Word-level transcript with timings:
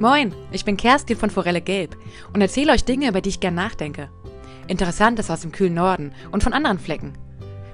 Moin, 0.00 0.34
ich 0.50 0.64
bin 0.64 0.76
Kerstin 0.76 1.16
von 1.16 1.30
Forelle 1.30 1.60
Gelb 1.60 1.96
und 2.32 2.40
erzähle 2.40 2.72
euch 2.72 2.84
Dinge, 2.84 3.08
über 3.08 3.20
die 3.20 3.28
ich 3.28 3.38
gern 3.38 3.54
nachdenke. 3.54 4.10
Interessantes 4.66 5.30
aus 5.30 5.42
dem 5.42 5.52
kühlen 5.52 5.74
Norden 5.74 6.12
und 6.32 6.42
von 6.42 6.52
anderen 6.52 6.80
Flecken. 6.80 7.12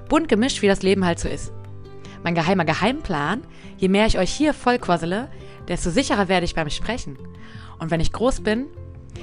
Bunt 0.07 0.29
gemischt, 0.29 0.61
wie 0.61 0.67
das 0.67 0.83
Leben 0.83 1.03
halt 1.03 1.17
so 1.17 1.27
ist. 1.27 1.51
Mein 2.23 2.35
geheimer 2.35 2.63
Geheimplan, 2.63 3.41
je 3.77 3.87
mehr 3.87 4.05
ich 4.05 4.19
euch 4.19 4.31
hier 4.31 4.53
vollquassele, 4.53 5.29
desto 5.67 5.89
sicherer 5.89 6.27
werde 6.27 6.45
ich 6.45 6.53
beim 6.53 6.69
Sprechen. 6.69 7.17
Und 7.79 7.89
wenn 7.89 8.01
ich 8.01 8.13
groß 8.13 8.41
bin, 8.41 8.67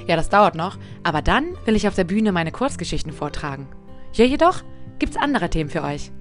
ja, 0.05 0.17
das 0.17 0.29
dauert 0.29 0.55
noch, 0.55 0.77
aber 1.03 1.21
dann 1.21 1.55
will 1.65 1.77
ich 1.77 1.87
auf 1.87 1.95
der 1.95 2.03
Bühne 2.03 2.33
meine 2.33 2.51
Kurzgeschichten 2.51 3.13
vortragen. 3.13 3.67
Hier 4.11 4.27
jedoch 4.27 4.61
gibt's 4.99 5.15
andere 5.15 5.49
Themen 5.49 5.69
für 5.69 5.83
euch. 5.83 6.11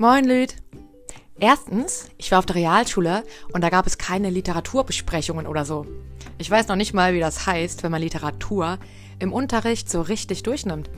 Moin 0.00 0.24
Lüd. 0.24 0.54
Erstens, 1.38 2.08
ich 2.16 2.30
war 2.30 2.38
auf 2.38 2.46
der 2.46 2.56
Realschule 2.56 3.22
und 3.52 3.62
da 3.62 3.68
gab 3.68 3.86
es 3.86 3.98
keine 3.98 4.30
Literaturbesprechungen 4.30 5.46
oder 5.46 5.66
so. 5.66 5.84
Ich 6.38 6.50
weiß 6.50 6.68
noch 6.68 6.76
nicht 6.76 6.94
mal, 6.94 7.12
wie 7.12 7.20
das 7.20 7.44
heißt, 7.44 7.82
wenn 7.82 7.90
man 7.92 8.00
Literatur 8.00 8.78
im 9.18 9.30
Unterricht 9.30 9.90
so 9.90 10.00
richtig 10.00 10.42
durchnimmt. 10.42 10.88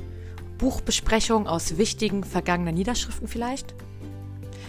Buchbesprechung 0.56 1.48
aus 1.48 1.78
wichtigen 1.78 2.22
vergangenen 2.22 2.76
Niederschriften 2.76 3.26
vielleicht? 3.26 3.74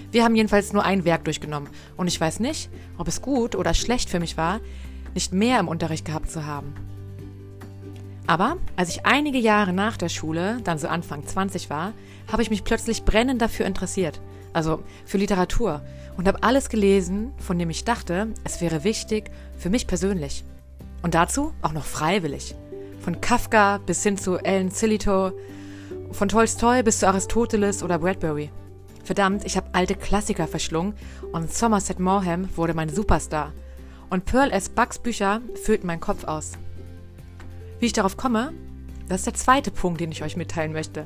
Wir 0.10 0.24
haben 0.24 0.36
jedenfalls 0.36 0.74
nur 0.74 0.84
ein 0.84 1.06
Werk 1.06 1.26
durchgenommen 1.26 1.70
und 1.96 2.08
ich 2.08 2.20
weiß 2.20 2.40
nicht, 2.40 2.72
ob 2.98 3.08
es 3.08 3.22
gut 3.22 3.56
oder 3.56 3.76
schlecht 3.76 4.10
für 4.10 4.20
mich 4.20 4.36
war, 4.36 4.62
nicht 5.14 5.32
mehr 5.32 5.60
im 5.60 5.68
Unterricht 5.68 6.06
gehabt 6.06 6.32
zu 6.32 6.48
haben. 6.48 6.74
Aber 8.26 8.58
als 8.76 8.90
ich 8.90 9.06
einige 9.06 9.38
Jahre 9.38 9.74
nach 9.74 9.98
der 9.98 10.10
Schule, 10.10 10.60
dann 10.64 10.78
so 10.78 10.88
Anfang 10.88 11.26
20 11.26 11.70
war, 11.70 11.94
habe 12.32 12.42
ich 12.42 12.50
mich 12.50 12.64
plötzlich 12.64 13.04
brennend 13.04 13.42
dafür 13.42 13.66
interessiert, 13.66 14.22
also 14.54 14.82
für 15.06 15.18
Literatur, 15.18 15.82
und 16.16 16.28
habe 16.28 16.44
alles 16.44 16.70
gelesen, 16.70 17.34
von 17.38 17.60
dem 17.60 17.70
ich 17.70 17.84
dachte, 17.84 18.28
es 18.44 18.62
wäre 18.62 18.84
wichtig 18.84 19.30
für 19.58 19.70
mich 19.70 19.88
persönlich. 19.88 20.46
Und 21.02 21.16
dazu 21.16 21.54
auch 21.62 21.74
noch 21.74 21.86
freiwillig. 21.86 22.56
Von 23.02 23.20
Kafka 23.20 23.80
bis 23.80 24.04
hin 24.04 24.18
zu 24.18 24.38
Ellen 24.38 24.72
Zillito, 24.72 25.34
von 26.12 26.30
Tolstoi 26.30 26.84
bis 26.84 27.00
zu 27.00 27.08
Aristoteles 27.08 27.84
oder 27.84 28.00
Bradbury. 28.00 28.52
Verdammt, 29.04 29.44
ich 29.44 29.58
habe 29.58 29.68
alte 29.74 29.96
Klassiker 29.96 30.48
verschlungen 30.48 30.94
und 31.34 31.54
Somerset 31.54 32.00
Maugham 32.00 32.48
wurde 32.56 32.74
mein 32.74 32.88
Superstar. 32.88 33.52
Und 34.10 34.24
Pearl 34.24 34.52
S. 34.52 34.70
Bucks 34.70 35.00
Bücher 35.00 35.42
füllten 35.62 35.88
meinen 35.88 36.00
Kopf 36.00 36.24
aus. 36.24 36.54
Wie 37.84 37.88
ich 37.88 37.92
darauf 37.92 38.16
komme, 38.16 38.54
das 39.10 39.20
ist 39.20 39.26
der 39.26 39.34
zweite 39.34 39.70
Punkt, 39.70 40.00
den 40.00 40.10
ich 40.10 40.24
euch 40.24 40.38
mitteilen 40.38 40.72
möchte. 40.72 41.06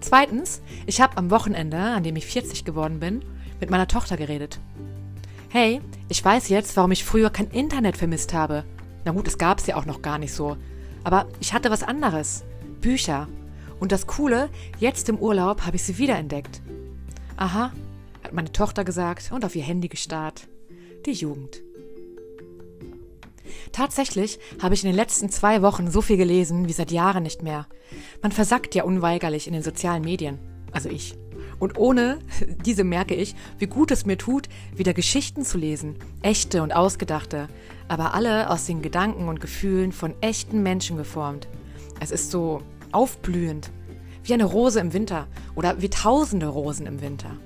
Zweitens, 0.00 0.62
ich 0.86 1.02
habe 1.02 1.18
am 1.18 1.30
Wochenende, 1.30 1.76
an 1.76 2.02
dem 2.02 2.16
ich 2.16 2.24
40 2.24 2.64
geworden 2.64 2.98
bin, 2.98 3.22
mit 3.60 3.68
meiner 3.68 3.86
Tochter 3.86 4.16
geredet. 4.16 4.58
Hey, 5.50 5.82
ich 6.08 6.24
weiß 6.24 6.48
jetzt, 6.48 6.78
warum 6.78 6.92
ich 6.92 7.04
früher 7.04 7.28
kein 7.28 7.50
Internet 7.50 7.98
vermisst 7.98 8.32
habe. 8.32 8.64
Na 9.04 9.12
gut, 9.12 9.28
es 9.28 9.36
gab 9.36 9.58
es 9.58 9.66
ja 9.66 9.76
auch 9.76 9.84
noch 9.84 10.00
gar 10.00 10.16
nicht 10.16 10.32
so. 10.32 10.56
Aber 11.04 11.28
ich 11.40 11.52
hatte 11.52 11.70
was 11.70 11.82
anderes. 11.82 12.42
Bücher. 12.80 13.28
Und 13.80 13.92
das 13.92 14.06
Coole, 14.06 14.48
jetzt 14.78 15.10
im 15.10 15.18
Urlaub 15.18 15.66
habe 15.66 15.76
ich 15.76 15.82
sie 15.82 15.98
wiederentdeckt. 15.98 16.62
Aha, 17.36 17.70
hat 18.24 18.32
meine 18.32 18.50
Tochter 18.50 18.82
gesagt 18.82 19.30
und 19.30 19.44
auf 19.44 19.54
ihr 19.54 19.64
Handy 19.64 19.88
gestarrt. 19.88 20.48
Die 21.04 21.12
Jugend. 21.12 21.60
Tatsächlich 23.72 24.38
habe 24.60 24.74
ich 24.74 24.82
in 24.82 24.90
den 24.90 24.96
letzten 24.96 25.30
zwei 25.30 25.62
Wochen 25.62 25.90
so 25.90 26.00
viel 26.00 26.16
gelesen 26.16 26.68
wie 26.68 26.72
seit 26.72 26.90
Jahren 26.90 27.22
nicht 27.22 27.42
mehr. 27.42 27.66
Man 28.22 28.32
versackt 28.32 28.74
ja 28.74 28.84
unweigerlich 28.84 29.46
in 29.46 29.52
den 29.52 29.62
sozialen 29.62 30.02
Medien. 30.02 30.38
Also 30.72 30.88
ich. 30.88 31.16
Und 31.58 31.78
ohne 31.78 32.18
diese 32.64 32.84
merke 32.84 33.14
ich, 33.14 33.34
wie 33.58 33.66
gut 33.66 33.90
es 33.90 34.06
mir 34.06 34.18
tut, 34.18 34.48
wieder 34.74 34.94
Geschichten 34.94 35.44
zu 35.44 35.58
lesen. 35.58 35.96
Echte 36.22 36.62
und 36.62 36.74
ausgedachte. 36.74 37.48
Aber 37.88 38.14
alle 38.14 38.50
aus 38.50 38.66
den 38.66 38.82
Gedanken 38.82 39.28
und 39.28 39.40
Gefühlen 39.40 39.92
von 39.92 40.14
echten 40.20 40.62
Menschen 40.62 40.96
geformt. 40.96 41.48
Es 42.00 42.10
ist 42.10 42.30
so 42.30 42.62
aufblühend. 42.92 43.70
Wie 44.24 44.34
eine 44.34 44.44
Rose 44.44 44.80
im 44.80 44.92
Winter. 44.92 45.28
Oder 45.54 45.80
wie 45.80 45.90
tausende 45.90 46.46
Rosen 46.46 46.86
im 46.86 47.00
Winter. 47.00 47.36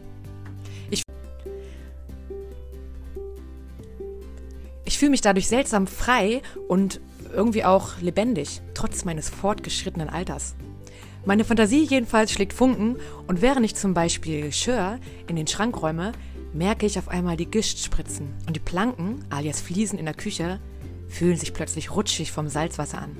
Ich 4.94 4.98
fühle 5.00 5.10
mich 5.10 5.22
dadurch 5.22 5.48
seltsam 5.48 5.88
frei 5.88 6.40
und 6.68 7.00
irgendwie 7.34 7.64
auch 7.64 8.00
lebendig, 8.00 8.62
trotz 8.74 9.04
meines 9.04 9.28
fortgeschrittenen 9.28 10.08
Alters. 10.08 10.54
Meine 11.24 11.44
Fantasie 11.44 11.82
jedenfalls 11.82 12.30
schlägt 12.30 12.52
Funken 12.52 12.98
und 13.26 13.42
während 13.42 13.66
ich 13.66 13.74
zum 13.74 13.92
Beispiel 13.92 14.42
Geschirr 14.42 15.00
in 15.26 15.34
den 15.34 15.48
Schrank 15.48 15.82
räume, 15.82 16.12
merke 16.52 16.86
ich 16.86 16.96
auf 16.96 17.08
einmal 17.08 17.36
die 17.36 17.50
Gischt-Spritzen 17.50 18.34
und 18.46 18.54
die 18.54 18.60
Planken, 18.60 19.24
alias 19.30 19.60
Fliesen 19.60 19.98
in 19.98 20.04
der 20.04 20.14
Küche, 20.14 20.60
fühlen 21.08 21.38
sich 21.38 21.54
plötzlich 21.54 21.90
rutschig 21.90 22.30
vom 22.30 22.46
Salzwasser 22.46 23.02
an. 23.02 23.16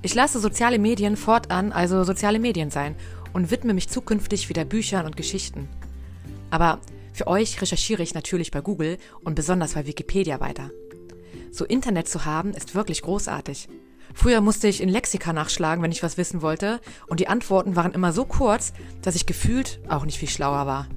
Ich 0.00 0.14
lasse 0.14 0.40
soziale 0.40 0.78
Medien 0.78 1.18
fortan 1.18 1.72
also 1.72 2.04
soziale 2.04 2.38
Medien 2.38 2.70
sein 2.70 2.96
und 3.34 3.50
widme 3.50 3.74
mich 3.74 3.90
zukünftig 3.90 4.48
wieder 4.48 4.64
Büchern 4.64 5.04
und 5.04 5.18
Geschichten. 5.18 5.68
Aber 6.48 6.80
für 7.16 7.28
euch 7.28 7.62
recherchiere 7.62 8.02
ich 8.02 8.12
natürlich 8.12 8.50
bei 8.50 8.60
Google 8.60 8.98
und 9.24 9.34
besonders 9.34 9.72
bei 9.72 9.86
Wikipedia 9.86 10.38
weiter. 10.38 10.70
So 11.50 11.64
Internet 11.64 12.08
zu 12.08 12.26
haben 12.26 12.52
ist 12.52 12.74
wirklich 12.74 13.00
großartig. 13.00 13.68
Früher 14.12 14.42
musste 14.42 14.68
ich 14.68 14.82
in 14.82 14.90
Lexika 14.90 15.32
nachschlagen, 15.32 15.82
wenn 15.82 15.92
ich 15.92 16.02
was 16.02 16.18
wissen 16.18 16.42
wollte, 16.42 16.78
und 17.06 17.18
die 17.18 17.28
Antworten 17.28 17.74
waren 17.74 17.94
immer 17.94 18.12
so 18.12 18.26
kurz, 18.26 18.74
dass 19.00 19.16
ich 19.16 19.24
gefühlt 19.24 19.80
auch 19.88 20.04
nicht 20.04 20.18
viel 20.18 20.28
schlauer 20.28 20.66
war. 20.66 20.88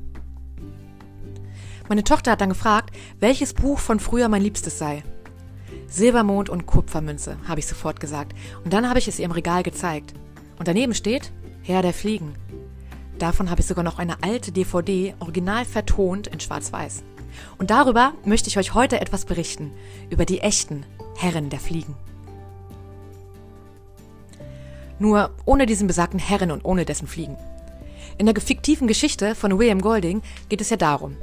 Meine 1.88 2.04
Tochter 2.04 2.32
hat 2.32 2.42
dann 2.42 2.50
gefragt, 2.50 2.94
welches 3.22 3.54
Buch 3.54 3.80
von 3.80 4.02
früher 4.02 4.28
mein 4.28 4.42
Liebstes 4.42 4.78
sei. 4.78 5.04
Silbermond 5.88 6.50
und 6.50 6.66
Kupfermünze, 6.66 7.38
habe 7.48 7.62
ich 7.62 7.66
sofort 7.66 8.02
gesagt, 8.02 8.34
und 8.66 8.74
dann 8.74 8.90
habe 8.90 9.00
ich 9.00 9.08
es 9.08 9.20
ihr 9.20 9.26
im 9.26 9.32
Regal 9.32 9.64
gezeigt. 9.64 10.14
Und 10.58 10.68
daneben 10.68 10.94
steht 10.94 11.32
Herr 11.64 11.82
der 11.82 11.94
Fliegen. 11.94 12.34
Davon 13.20 13.50
habe 13.50 13.60
ich 13.60 13.68
sogar 13.68 13.84
noch 13.84 14.00
eine 14.00 14.24
alte 14.24 14.54
DVD, 14.54 15.14
original 15.20 15.66
vertont 15.66 16.28
in 16.28 16.40
Schwarz-Weiß. 16.40 17.04
Und 17.58 17.70
darüber 17.70 18.14
möchte 18.24 18.48
ich 18.48 18.58
euch 18.58 18.74
heute 18.74 19.02
etwas 19.02 19.26
berichten, 19.26 19.72
über 20.10 20.26
die 20.26 20.40
echten 20.40 20.86
Herren 21.18 21.50
der 21.50 21.60
Fliegen. 21.60 21.96
Nur 25.00 25.32
ohne 25.46 25.66
diesen 25.66 25.88
besagten 25.88 26.20
Herren 26.20 26.52
und 26.52 26.64
ohne 26.64 26.86
dessen 26.86 27.08
Fliegen. 27.08 27.38
In 28.18 28.26
der 28.26 28.36
fiktiven 28.36 28.88
Geschichte 28.88 29.36
von 29.36 29.60
William 29.60 29.82
Golding 29.82 30.22
geht 30.48 30.62
es 30.62 30.70
ja 30.70 30.78
darum. 30.78 31.16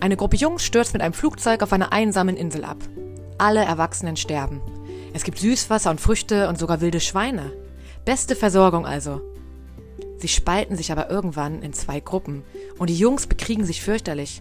Eine 0.00 0.16
Gruppe 0.16 0.36
Jungs 0.36 0.64
stürzt 0.64 0.92
mit 0.92 1.02
einem 1.02 1.14
Flugzeug 1.14 1.62
auf 1.62 1.72
einer 1.72 1.92
einsamen 1.92 2.36
Insel 2.36 2.64
ab. 2.64 2.78
Alle 3.38 3.64
Erwachsenen 3.64 4.16
sterben. 4.16 4.60
Es 5.12 5.22
gibt 5.22 5.38
Süßwasser 5.38 5.90
und 5.90 6.00
Früchte 6.00 6.48
und 6.48 6.58
sogar 6.58 6.80
wilde 6.80 7.00
Schweine. 7.00 7.52
Beste 8.04 8.34
Versorgung 8.36 8.86
also. 8.86 9.20
Sie 10.24 10.28
spalten 10.28 10.74
sich 10.74 10.90
aber 10.90 11.10
irgendwann 11.10 11.60
in 11.60 11.74
zwei 11.74 12.00
Gruppen 12.00 12.44
und 12.78 12.88
die 12.88 12.96
Jungs 12.96 13.26
bekriegen 13.26 13.66
sich 13.66 13.82
fürchterlich. 13.82 14.40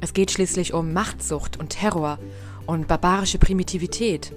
Es 0.00 0.14
geht 0.14 0.30
schließlich 0.30 0.72
um 0.72 0.94
Machtsucht 0.94 1.60
und 1.60 1.68
Terror 1.68 2.18
und 2.64 2.88
barbarische 2.88 3.36
Primitivität. 3.36 4.32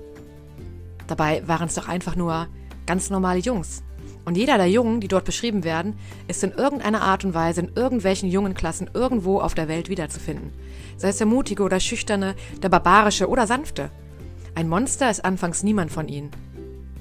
Dabei 1.07 1.47
waren 1.47 1.69
es 1.69 1.75
doch 1.75 1.87
einfach 1.87 2.17
nur 2.17 2.49
ganz 2.85 3.09
normale 3.09 3.39
Jungs. 3.39 3.81
Und 4.25 4.35
jeder 4.35 4.57
der 4.57 4.69
Jungen, 4.69 4.99
die 4.99 5.07
dort 5.07 5.23
beschrieben 5.23 5.63
werden, 5.63 5.97
ist 6.27 6.43
in 6.43 6.51
irgendeiner 6.51 7.01
Art 7.01 7.23
und 7.23 7.33
Weise 7.33 7.61
in 7.61 7.71
irgendwelchen 7.75 8.29
jungen 8.29 8.53
Klassen 8.53 8.89
irgendwo 8.93 9.39
auf 9.39 9.53
der 9.53 9.69
Welt 9.69 9.87
wiederzufinden. 9.87 10.51
Sei 10.97 11.07
es 11.07 11.17
der 11.17 11.27
mutige 11.27 11.63
oder 11.63 11.79
schüchterne, 11.79 12.35
der 12.61 12.67
barbarische 12.67 13.29
oder 13.29 13.47
sanfte. 13.47 13.89
Ein 14.53 14.67
Monster 14.67 15.09
ist 15.09 15.23
anfangs 15.23 15.63
niemand 15.63 15.93
von 15.93 16.09
ihnen, 16.09 16.31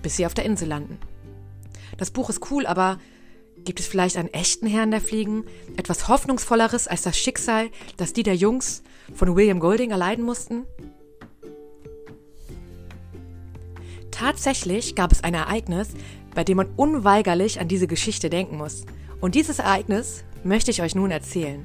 bis 0.03 0.17
sie 0.17 0.25
auf 0.25 0.35
der 0.35 0.45
Insel 0.45 0.69
landen. 0.69 0.99
Das 1.97 2.13
Buch 2.13 2.31
ist 2.31 2.49
cool, 2.53 2.65
aber 2.65 2.99
Gibt 3.65 3.79
es 3.79 3.87
vielleicht 3.87 4.17
einen 4.17 4.33
echten 4.33 4.67
Herrn 4.67 4.91
der 4.91 5.01
Fliegen? 5.01 5.45
Etwas 5.77 6.09
Hoffnungsvolleres 6.09 6.89
als 6.89 7.03
das 7.03 7.17
Schicksal, 7.17 7.69
das 7.97 8.13
die 8.13 8.25
der 8.25 8.35
Jungs 8.35 8.83
von 9.15 9.37
William 9.37 9.61
Golding 9.61 9.93
erleiden 9.93 10.25
mussten? 10.25 10.65
Tatsächlich 14.11 14.97
gab 14.97 15.13
es 15.13 15.23
ein 15.23 15.35
Ereignis, 15.35 15.91
bei 16.35 16.45
dem 16.45 16.57
man 16.57 16.71
unweigerlich 16.77 17.61
an 17.61 17.69
diese 17.69 17.87
Geschichte 17.87 18.31
denken 18.31 18.57
muss. 18.57 18.83
Und 19.21 19.37
dieses 19.37 19.61
Ereignis 19.61 20.25
möchte 20.43 20.73
ich 20.73 20.81
euch 20.83 20.95
nun 20.95 21.11
erzählen. 21.11 21.63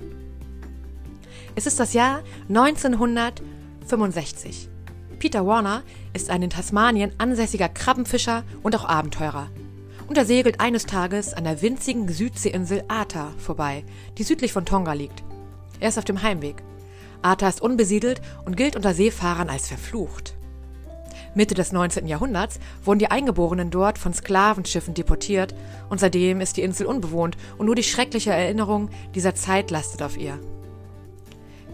Es 1.55 1.65
ist 1.65 1.79
das 1.79 1.93
Jahr 1.93 2.21
1965. 2.49 4.67
Peter 5.17 5.47
Warner 5.47 5.81
ist 6.13 6.29
ein 6.29 6.43
in 6.43 6.51
Tasmanien 6.51 7.11
ansässiger 7.17 7.69
Krabbenfischer 7.69 8.43
und 8.61 8.75
auch 8.75 8.85
Abenteurer 8.85 9.49
und 10.07 10.17
er 10.17 10.25
segelt 10.25 10.59
eines 10.59 10.85
Tages 10.85 11.33
an 11.33 11.43
der 11.43 11.61
winzigen 11.61 12.07
Südseeinsel 12.07 12.83
Ata 12.87 13.33
vorbei, 13.37 13.83
die 14.17 14.23
südlich 14.23 14.53
von 14.53 14.65
Tonga 14.65 14.93
liegt. 14.93 15.23
Er 15.79 15.89
ist 15.89 15.97
auf 15.97 16.05
dem 16.05 16.21
Heimweg. 16.21 16.63
Ata 17.21 17.47
ist 17.49 17.61
unbesiedelt 17.61 18.21
und 18.45 18.57
gilt 18.57 18.75
unter 18.75 18.93
Seefahrern 18.93 19.49
als 19.49 19.67
verflucht. 19.67 20.35
Mitte 21.35 21.53
des 21.53 21.71
19. 21.71 22.07
Jahrhunderts 22.07 22.59
wurden 22.83 22.99
die 22.99 23.11
Eingeborenen 23.11 23.69
dort 23.69 23.97
von 23.97 24.13
Sklavenschiffen 24.13 24.93
deportiert 24.93 25.53
und 25.89 25.99
seitdem 25.99 26.41
ist 26.41 26.57
die 26.57 26.63
Insel 26.63 26.87
unbewohnt 26.87 27.37
und 27.57 27.67
nur 27.67 27.75
die 27.75 27.83
schreckliche 27.83 28.31
Erinnerung 28.31 28.89
dieser 29.13 29.35
Zeit 29.35 29.69
lastet 29.69 30.01
auf 30.01 30.17
ihr. 30.17 30.39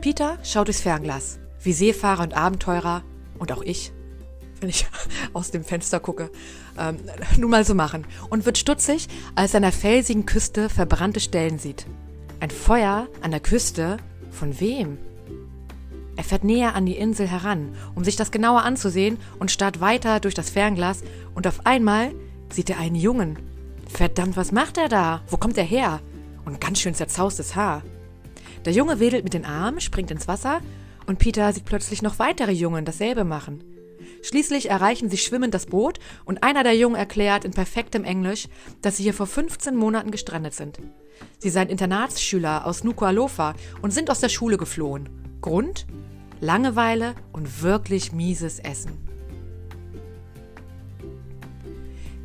Peter 0.01 0.37
schaut 0.43 0.67
durchs 0.67 0.81
Fernglas, 0.81 1.39
wie 1.61 1.71
Seefahrer 1.71 2.23
und 2.23 2.33
Abenteurer 2.33 3.03
und 3.39 3.51
auch 3.53 3.61
ich, 3.61 3.93
wenn 4.63 4.69
ich 4.69 4.87
aus 5.33 5.51
dem 5.51 5.63
Fenster 5.63 5.99
gucke, 5.99 6.31
ähm, 6.79 6.97
nun 7.37 7.51
mal 7.51 7.65
so 7.65 7.75
machen 7.75 8.05
und 8.29 8.45
wird 8.45 8.57
stutzig, 8.57 9.07
als 9.35 9.53
er 9.53 9.57
an 9.57 9.63
der 9.63 9.71
felsigen 9.71 10.25
Küste 10.25 10.69
verbrannte 10.69 11.19
Stellen 11.19 11.59
sieht. 11.59 11.85
Ein 12.39 12.49
Feuer 12.49 13.07
an 13.21 13.31
der 13.31 13.39
Küste? 13.39 13.97
Von 14.31 14.59
wem? 14.59 14.97
Er 16.15 16.23
fährt 16.23 16.43
näher 16.43 16.75
an 16.75 16.85
die 16.85 16.97
Insel 16.97 17.27
heran, 17.27 17.75
um 17.93 18.03
sich 18.03 18.15
das 18.15 18.31
genauer 18.31 18.63
anzusehen 18.63 19.17
und 19.39 19.51
starrt 19.51 19.79
weiter 19.79 20.19
durch 20.19 20.33
das 20.33 20.49
Fernglas 20.49 21.03
und 21.35 21.45
auf 21.45 21.65
einmal 21.65 22.11
sieht 22.51 22.69
er 22.69 22.79
einen 22.79 22.95
Jungen. 22.95 23.37
Verdammt, 23.87 24.37
was 24.37 24.51
macht 24.51 24.77
er 24.77 24.89
da? 24.89 25.21
Wo 25.27 25.37
kommt 25.37 25.57
er 25.57 25.63
her? 25.63 25.99
Und 26.45 26.61
ganz 26.61 26.79
schön 26.79 26.95
zerzaustes 26.95 27.55
Haar. 27.55 27.83
Der 28.65 28.73
Junge 28.73 28.99
wedelt 28.99 29.23
mit 29.23 29.33
den 29.33 29.45
Armen, 29.45 29.81
springt 29.81 30.11
ins 30.11 30.27
Wasser 30.27 30.61
und 31.05 31.19
Peter 31.19 31.51
sieht 31.51 31.65
plötzlich 31.65 32.01
noch 32.01 32.19
weitere 32.19 32.51
Jungen 32.51 32.85
dasselbe 32.85 33.23
machen. 33.23 33.63
Schließlich 34.23 34.69
erreichen 34.69 35.09
sie 35.09 35.17
schwimmend 35.17 35.53
das 35.53 35.65
Boot 35.65 35.99
und 36.23 36.43
einer 36.43 36.63
der 36.63 36.77
Jungen 36.77 36.95
erklärt 36.95 37.43
in 37.43 37.51
perfektem 37.51 38.05
Englisch, 38.05 38.47
dass 38.81 38.95
sie 38.97 39.03
hier 39.03 39.13
vor 39.13 39.27
15 39.27 39.75
Monaten 39.75 40.11
gestrandet 40.11 40.53
sind. 40.53 40.79
Sie 41.39 41.49
seien 41.49 41.67
Internatsschüler 41.67 42.65
aus 42.65 42.85
Nuku'alofa 42.85 43.53
und 43.81 43.91
sind 43.91 44.09
aus 44.09 44.21
der 44.21 44.29
Schule 44.29 44.55
geflohen. 44.55 45.09
Grund? 45.41 45.85
Langeweile 46.39 47.15
und 47.33 47.61
wirklich 47.61 48.13
mieses 48.13 48.59
Essen. 48.59 48.97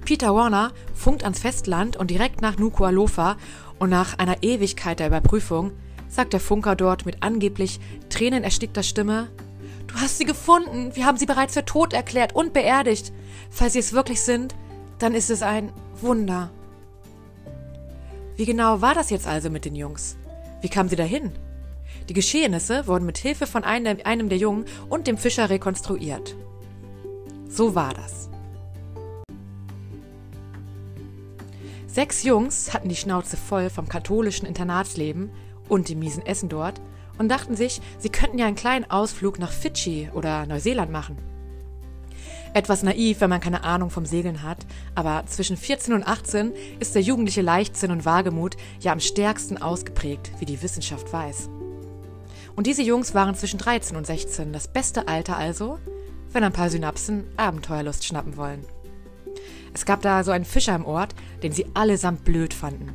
Peter 0.05 0.35
Warner 0.35 0.73
funkt 0.95 1.25
ans 1.25 1.41
Festland 1.41 1.97
und 1.97 2.11
direkt 2.11 2.41
nach 2.41 2.57
Nuku'alofa 2.57 3.37
und 3.81 3.91
nach 3.91 4.19
einer 4.19 4.45
Ewigkeit 4.45 5.01
der 5.01 5.09
Überprüfung 5.09 5.73
sagt 6.09 6.33
der 6.33 6.41
Funker 6.41 6.77
dort 6.77 7.07
mit 7.07 7.25
angeblich 7.25 7.81
tränenerstickter 8.09 8.85
Stimme 8.85 9.29
Du 9.89 9.95
hast 9.97 10.19
sie 10.19 10.25
gefunden. 10.25 10.95
Wir 10.95 11.07
haben 11.07 11.19
sie 11.19 11.27
bereits 11.27 11.55
für 11.55 11.65
tot 11.65 11.93
erklärt 11.93 12.35
und 12.35 12.53
beerdigt. 12.53 13.13
Falls 13.51 13.73
sie 13.73 13.79
es 13.81 13.93
wirklich 13.93 14.21
sind, 14.21 14.55
dann 14.99 15.15
ist 15.15 15.31
es 15.31 15.43
ein 15.43 15.73
Wunder. 16.01 16.51
Wie 18.37 18.45
genau 18.45 18.81
war 18.81 18.95
das 18.95 19.11
jetzt 19.11 19.27
also 19.27 19.51
mit 19.51 19.65
den 19.65 19.75
Jungs? 19.75 20.17
Wie 20.61 20.69
kamen 20.69 20.89
sie 20.89 20.97
dahin? 20.97 21.33
Die 22.09 22.15
Geschehnisse 22.15 22.87
wurden 22.87 23.07
mit 23.07 23.19
Hilfe 23.19 23.47
von 23.47 23.65
einem, 23.65 23.99
einem 24.05 24.29
der 24.29 24.39
Jungen 24.39 24.67
und 24.89 25.07
dem 25.07 25.19
Fischer 25.19 25.51
rekonstruiert. 25.51 26.37
So 27.49 27.75
war 27.75 27.95
das. 27.95 28.29
Sechs 31.87 32.23
Jungs 32.23 32.73
hatten 32.73 32.89
die 32.89 32.97
Schnauze 32.97 33.37
voll 33.37 33.71
vom 33.71 33.89
katholischen 33.89 34.47
Internatsleben 34.47 35.31
und 35.69 35.89
dem 35.89 35.99
miesen 35.99 36.25
Essen 36.25 36.49
dort 36.49 36.81
und 37.19 37.29
dachten 37.29 37.57
sich, 37.57 37.81
sie 37.99 38.09
könnten 38.09 38.39
ja 38.39 38.47
einen 38.47 38.57
kleinen 38.57 38.91
Ausflug 38.91 39.39
nach 39.39 39.53
Fidschi 39.53 40.09
oder 40.15 40.47
Neuseeland 40.47 40.91
machen. 40.91 41.17
Etwas 42.55 42.83
naiv, 42.83 43.21
wenn 43.21 43.31
man 43.31 43.41
keine 43.41 43.65
Ahnung 43.65 43.91
vom 43.91 44.07
Segeln 44.07 44.43
hat, 44.43 44.67
aber 44.95 45.25
zwischen 45.27 45.57
14 45.57 45.93
und 45.93 46.07
18 46.07 46.53
ist 46.81 46.95
der 46.95 47.03
jugendliche 47.03 47.43
Leichtsinn 47.43 47.91
und 47.91 48.05
Wagemut 48.05 48.57
ja 48.81 48.93
am 48.93 49.01
stärksten 49.01 49.61
ausgeprägt, 49.61 50.31
wie 50.39 50.47
die 50.47 50.63
Wissenschaft 50.63 51.13
weiß. 51.13 51.51
Und 52.57 52.67
diese 52.67 52.83
Jungs 52.83 53.15
waren 53.15 53.35
zwischen 53.35 53.59
13 53.59 53.97
und 53.97 54.07
16, 54.07 54.53
das 54.53 54.67
beste 54.67 55.07
Alter 55.09 55.37
also, 55.37 55.79
wenn 56.33 56.43
ein 56.43 56.53
paar 56.53 56.71
Synapsen 56.71 57.25
Abenteuerlust 57.37 58.05
schnappen 58.05 58.37
wollen. 58.37 58.65
Es 59.75 59.85
gab 59.85 60.03
da 60.03 60.25
so 60.25 60.33
einen 60.33 60.45
Fischer 60.45 60.75
im 60.75 60.85
Ort, 60.85 61.15
den 61.43 61.53
sie 61.53 61.67
allesamt 61.75 62.25
blöd 62.25 62.55
fanden. 62.55 62.91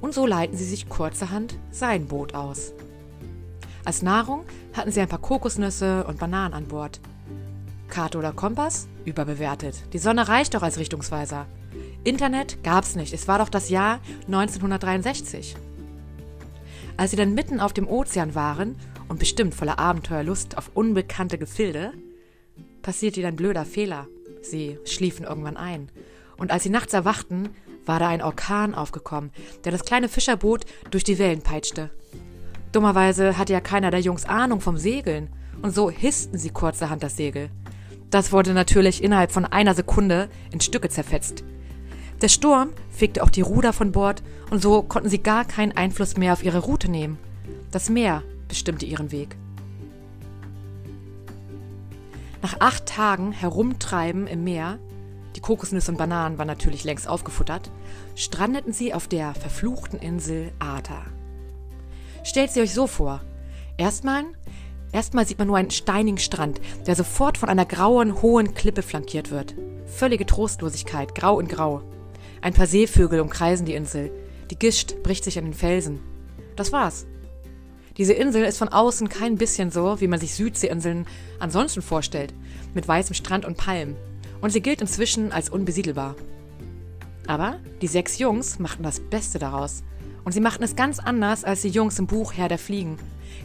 Und 0.00 0.12
so 0.14 0.26
leiten 0.26 0.56
sie 0.56 0.64
sich 0.64 0.88
kurzerhand 0.88 1.58
sein 1.70 2.06
Boot 2.06 2.34
aus. 2.34 2.72
Als 3.88 4.02
Nahrung 4.02 4.44
hatten 4.74 4.92
sie 4.92 5.00
ein 5.00 5.08
paar 5.08 5.18
Kokosnüsse 5.18 6.04
und 6.04 6.18
Bananen 6.18 6.52
an 6.52 6.68
Bord. 6.68 7.00
Karte 7.88 8.18
oder 8.18 8.32
Kompass? 8.34 8.86
Überbewertet. 9.06 9.76
Die 9.94 9.98
Sonne 9.98 10.28
reicht 10.28 10.52
doch 10.52 10.60
als 10.62 10.76
Richtungsweiser. 10.76 11.46
Internet 12.04 12.62
gab's 12.62 12.96
nicht. 12.96 13.14
Es 13.14 13.28
war 13.28 13.38
doch 13.38 13.48
das 13.48 13.70
Jahr 13.70 14.00
1963. 14.26 15.56
Als 16.98 17.12
sie 17.12 17.16
dann 17.16 17.32
mitten 17.32 17.60
auf 17.60 17.72
dem 17.72 17.88
Ozean 17.88 18.34
waren 18.34 18.76
und 19.08 19.20
bestimmt 19.20 19.54
voller 19.54 19.78
Abenteuerlust 19.78 20.58
auf 20.58 20.70
unbekannte 20.74 21.38
Gefilde, 21.38 21.94
passierte 22.82 23.20
ihnen 23.20 23.30
ein 23.30 23.36
blöder 23.36 23.64
Fehler. 23.64 24.06
Sie 24.42 24.78
schliefen 24.84 25.24
irgendwann 25.24 25.56
ein. 25.56 25.88
Und 26.36 26.50
als 26.50 26.62
sie 26.62 26.68
nachts 26.68 26.92
erwachten, 26.92 27.48
war 27.86 27.98
da 27.98 28.08
ein 28.08 28.20
Orkan 28.20 28.74
aufgekommen, 28.74 29.30
der 29.64 29.72
das 29.72 29.86
kleine 29.86 30.10
Fischerboot 30.10 30.66
durch 30.90 31.04
die 31.04 31.18
Wellen 31.18 31.40
peitschte. 31.40 31.88
Dummerweise 32.72 33.38
hatte 33.38 33.52
ja 33.52 33.60
keiner 33.60 33.90
der 33.90 34.00
Jungs 34.00 34.24
Ahnung 34.24 34.60
vom 34.60 34.76
Segeln, 34.76 35.28
und 35.62 35.74
so 35.74 35.90
hissten 35.90 36.38
sie 36.38 36.50
kurzerhand 36.50 37.02
das 37.02 37.16
Segel. 37.16 37.50
Das 38.10 38.32
wurde 38.32 38.54
natürlich 38.54 39.02
innerhalb 39.02 39.32
von 39.32 39.44
einer 39.44 39.74
Sekunde 39.74 40.28
in 40.50 40.60
Stücke 40.60 40.88
zerfetzt. 40.88 41.44
Der 42.22 42.28
Sturm 42.28 42.70
fegte 42.90 43.22
auch 43.22 43.30
die 43.30 43.42
Ruder 43.42 43.72
von 43.72 43.92
Bord, 43.92 44.22
und 44.50 44.62
so 44.62 44.82
konnten 44.82 45.08
sie 45.08 45.22
gar 45.22 45.44
keinen 45.44 45.76
Einfluss 45.76 46.16
mehr 46.16 46.32
auf 46.32 46.42
ihre 46.42 46.60
Route 46.60 46.90
nehmen. 46.90 47.18
Das 47.70 47.90
Meer 47.90 48.22
bestimmte 48.48 48.86
ihren 48.86 49.12
Weg. 49.12 49.36
Nach 52.40 52.60
acht 52.60 52.86
Tagen 52.86 53.32
Herumtreiben 53.32 54.26
im 54.26 54.44
Meer, 54.44 54.78
die 55.36 55.40
Kokosnüsse 55.40 55.90
und 55.90 55.98
Bananen 55.98 56.38
waren 56.38 56.46
natürlich 56.46 56.84
längst 56.84 57.08
aufgefuttert, 57.08 57.70
strandeten 58.14 58.72
sie 58.72 58.94
auf 58.94 59.06
der 59.06 59.34
verfluchten 59.34 59.98
Insel 59.98 60.52
Ada. 60.58 61.02
Stellt 62.28 62.50
sie 62.50 62.60
euch 62.60 62.74
so 62.74 62.86
vor. 62.86 63.22
Erstmal, 63.78 64.22
erstmal 64.92 65.26
sieht 65.26 65.38
man 65.38 65.48
nur 65.48 65.56
einen 65.56 65.70
steinigen 65.70 66.18
Strand, 66.18 66.60
der 66.86 66.94
sofort 66.94 67.38
von 67.38 67.48
einer 67.48 67.64
grauen, 67.64 68.20
hohen 68.20 68.52
Klippe 68.52 68.82
flankiert 68.82 69.30
wird. 69.30 69.54
Völlige 69.86 70.26
Trostlosigkeit, 70.26 71.14
grau 71.14 71.40
in 71.40 71.48
grau. 71.48 71.82
Ein 72.42 72.52
paar 72.52 72.66
Seevögel 72.66 73.20
umkreisen 73.20 73.64
die 73.64 73.72
Insel. 73.72 74.12
Die 74.50 74.58
Gischt 74.58 75.02
bricht 75.02 75.24
sich 75.24 75.38
an 75.38 75.46
den 75.46 75.54
Felsen. 75.54 76.00
Das 76.54 76.70
war's. 76.70 77.06
Diese 77.96 78.12
Insel 78.12 78.44
ist 78.44 78.58
von 78.58 78.68
außen 78.68 79.08
kein 79.08 79.36
bisschen 79.36 79.70
so, 79.70 79.98
wie 80.02 80.06
man 80.06 80.20
sich 80.20 80.34
Südseeinseln 80.34 81.06
ansonsten 81.38 81.80
vorstellt, 81.80 82.34
mit 82.74 82.86
weißem 82.86 83.14
Strand 83.14 83.46
und 83.46 83.56
Palmen. 83.56 83.96
Und 84.42 84.50
sie 84.50 84.60
gilt 84.60 84.82
inzwischen 84.82 85.32
als 85.32 85.48
unbesiedelbar. 85.48 86.14
Aber 87.26 87.58
die 87.80 87.88
sechs 87.88 88.18
Jungs 88.18 88.58
machten 88.58 88.82
das 88.82 89.00
Beste 89.00 89.38
daraus. 89.38 89.82
Und 90.28 90.32
sie 90.32 90.40
machten 90.40 90.62
es 90.62 90.76
ganz 90.76 90.98
anders 90.98 91.42
als 91.42 91.62
die 91.62 91.70
Jungs 91.70 91.98
im 91.98 92.06
Buch 92.06 92.34
Herr 92.34 92.48
der 92.48 92.58
Fliegen. 92.58 92.98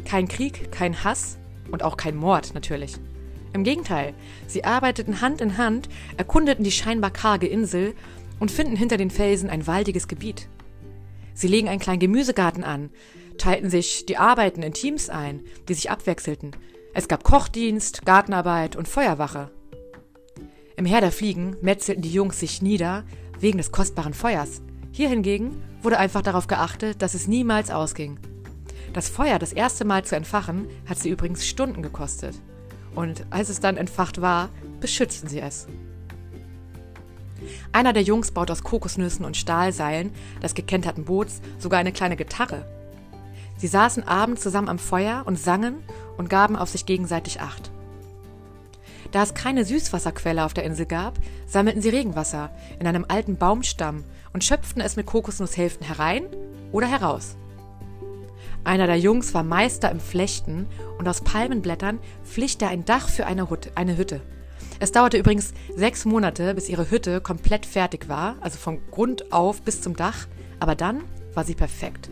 Kein 0.03 0.27
Krieg, 0.27 0.69
kein 0.69 1.05
Hass 1.05 1.37
und 1.71 1.81
auch 1.81 1.95
kein 1.95 2.13
Mord 2.13 2.53
natürlich. 2.55 2.97
Im 3.53 3.63
Gegenteil, 3.63 4.13
sie 4.47 4.65
arbeiteten 4.65 5.21
Hand 5.21 5.39
in 5.39 5.57
Hand, 5.57 5.87
erkundeten 6.17 6.65
die 6.65 6.73
scheinbar 6.73 7.11
karge 7.11 7.47
Insel 7.47 7.95
und 8.41 8.51
finden 8.51 8.75
hinter 8.75 8.97
den 8.97 9.11
Felsen 9.11 9.49
ein 9.49 9.65
waldiges 9.65 10.09
Gebiet. 10.09 10.49
Sie 11.33 11.47
legen 11.47 11.69
einen 11.69 11.79
kleinen 11.79 12.01
Gemüsegarten 12.01 12.65
an, 12.65 12.89
teilten 13.37 13.69
sich 13.69 14.05
die 14.05 14.17
Arbeiten 14.17 14.61
in 14.61 14.73
Teams 14.73 15.09
ein, 15.09 15.39
die 15.69 15.75
sich 15.75 15.89
abwechselten. 15.89 16.51
Es 16.93 17.07
gab 17.07 17.23
Kochdienst, 17.23 18.05
Gartenarbeit 18.05 18.75
und 18.75 18.89
Feuerwache. 18.89 19.51
Im 20.75 20.83
Herr 20.83 20.99
der 20.99 21.13
Fliegen 21.13 21.55
metzelten 21.61 22.01
die 22.01 22.11
Jungs 22.11 22.41
sich 22.41 22.61
nieder 22.61 23.05
wegen 23.39 23.57
des 23.57 23.71
kostbaren 23.71 24.13
Feuers. 24.13 24.61
Hier 24.95 25.09
hingegen 25.09 25.59
wurde 25.81 25.97
einfach 25.97 26.21
darauf 26.21 26.45
geachtet, 26.45 27.01
dass 27.01 27.15
es 27.15 27.27
niemals 27.27 27.71
ausging. 27.71 28.19
Das 28.93 29.09
Feuer 29.09 29.39
das 29.39 29.51
erste 29.51 29.85
Mal 29.85 30.05
zu 30.05 30.15
entfachen, 30.15 30.67
hat 30.85 30.99
sie 30.99 31.09
übrigens 31.09 31.47
Stunden 31.47 31.81
gekostet. 31.81 32.35
Und 32.93 33.25
als 33.31 33.49
es 33.49 33.59
dann 33.59 33.75
entfacht 33.75 34.21
war, 34.21 34.49
beschützten 34.81 35.27
sie 35.27 35.39
es. 35.39 35.65
Einer 37.71 37.91
der 37.91 38.03
Jungs 38.03 38.29
baut 38.29 38.51
aus 38.51 38.61
Kokosnüssen 38.61 39.25
und 39.25 39.35
Stahlseilen 39.35 40.11
des 40.43 40.53
gekenterten 40.53 41.05
Boots 41.05 41.41
sogar 41.57 41.79
eine 41.79 41.91
kleine 41.91 42.15
Gitarre. 42.15 42.63
Sie 43.57 43.67
saßen 43.67 44.07
abends 44.07 44.43
zusammen 44.43 44.69
am 44.69 44.77
Feuer 44.77 45.23
und 45.25 45.39
sangen 45.39 45.77
und 46.17 46.29
gaben 46.29 46.55
auf 46.55 46.69
sich 46.69 46.85
gegenseitig 46.85 47.41
Acht. 47.41 47.71
Da 49.11 49.23
es 49.23 49.33
keine 49.33 49.65
Süßwasserquelle 49.65 50.45
auf 50.45 50.53
der 50.53 50.63
Insel 50.63 50.85
gab, 50.85 51.19
sammelten 51.47 51.81
sie 51.81 51.89
Regenwasser 51.89 52.51
in 52.79 52.87
einem 52.87 53.05
alten 53.07 53.37
Baumstamm 53.37 54.03
und 54.33 54.43
schöpften 54.43 54.81
es 54.81 54.95
mit 54.95 55.05
Kokosnusshälften 55.05 55.85
herein 55.85 56.23
oder 56.71 56.87
heraus. 56.87 57.35
Einer 58.63 58.87
der 58.87 58.97
Jungs 58.97 59.33
war 59.33 59.43
Meister 59.43 59.91
im 59.91 59.99
Flechten 59.99 60.67
und 60.97 61.07
aus 61.07 61.21
Palmenblättern 61.21 61.99
flicht 62.23 62.61
er 62.61 62.69
ein 62.69 62.85
Dach 62.85 63.09
für 63.09 63.25
eine 63.25 63.49
Hütte. 63.97 64.21
Es 64.79 64.91
dauerte 64.91 65.17
übrigens 65.17 65.53
sechs 65.75 66.05
Monate, 66.05 66.53
bis 66.53 66.69
ihre 66.69 66.89
Hütte 66.89 67.21
komplett 67.21 67.65
fertig 67.65 68.07
war, 68.09 68.37
also 68.41 68.57
von 68.57 68.79
Grund 68.91 69.31
auf 69.31 69.61
bis 69.61 69.81
zum 69.81 69.95
Dach, 69.95 70.27
aber 70.59 70.75
dann 70.75 71.03
war 71.33 71.43
sie 71.43 71.55
perfekt. 71.55 72.09